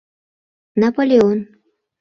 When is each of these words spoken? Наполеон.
Наполеон. 0.81 1.39